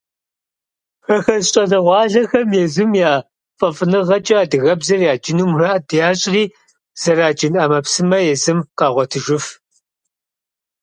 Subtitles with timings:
[1.05, 3.13] Хэхэс щӏалэгъуалэхэм езым я
[3.57, 6.43] фӏэфӏыныгъэкӏэ адыгэбзэр яджыну мурад ящӏри,
[7.01, 9.45] зэраджын ӏэмэпсымэ езым къагъуэтыжыф.